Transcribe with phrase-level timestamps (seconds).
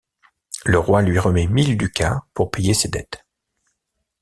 [0.65, 3.23] Le roi lui remet mille ducats pour payer ses dettes.